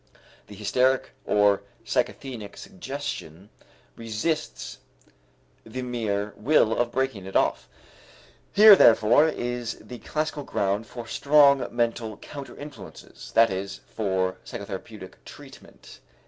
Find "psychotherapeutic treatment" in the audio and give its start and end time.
14.43-15.99